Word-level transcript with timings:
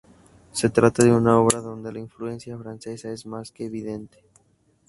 Se 0.51 0.71
trata 0.71 1.03
de 1.03 1.11
una 1.13 1.37
obra 1.37 1.59
donde 1.61 1.91
la 1.93 1.99
influencia 1.99 2.57
francesa 2.57 3.11
es 3.11 3.27
más 3.27 3.51
que 3.51 3.65
evidente. 3.67 4.23